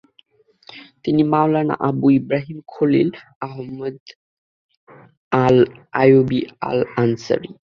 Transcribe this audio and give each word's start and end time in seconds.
তিনি 1.03 1.21
মাওলানা 1.33 1.75
আবু 1.87 2.07
ইব্রাহিম 2.19 2.57
খলিল 2.73 3.09
আহমদ 3.47 3.97
আল 5.31 5.57
আইয়ুবী 6.01 6.39
আল 6.69 6.79
আনসারী। 7.03 7.49